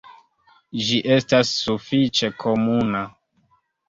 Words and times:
Ĝi 0.85 0.95
estas 1.15 1.51
sufiĉe 1.65 2.31
komuna. 2.45 3.03